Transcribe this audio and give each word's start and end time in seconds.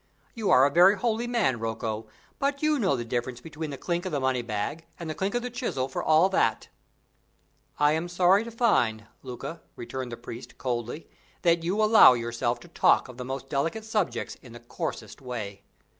You 0.33 0.49
are 0.49 0.65
a 0.65 0.71
very 0.71 0.95
holy 0.97 1.27
man, 1.27 1.59
Rocco, 1.59 2.07
but 2.39 2.63
you 2.63 2.79
know 2.79 2.95
the 2.95 3.05
difference 3.05 3.39
between 3.39 3.69
the 3.69 3.77
clink 3.77 4.03
of 4.03 4.11
the 4.11 4.19
money 4.19 4.41
bag 4.41 4.87
and 4.99 5.07
the 5.07 5.13
clink 5.13 5.35
of 5.35 5.43
the 5.43 5.51
chisel 5.51 5.87
for 5.87 6.01
all 6.03 6.27
that!" 6.29 6.69
"I 7.77 7.91
am 7.91 8.09
sorry 8.09 8.43
to 8.43 8.49
find, 8.49 9.05
Luca," 9.21 9.61
returned 9.75 10.11
the 10.11 10.17
priest, 10.17 10.57
coldly, 10.57 11.07
"that 11.43 11.61
you 11.63 11.83
allow 11.83 12.13
yourself 12.13 12.59
to 12.61 12.67
talk 12.67 13.09
of 13.09 13.17
the 13.17 13.25
most 13.25 13.47
delicate 13.47 13.85
subjects 13.85 14.37
in 14.41 14.53
the 14.53 14.59
coarsest 14.59 15.21
way. 15.21 15.61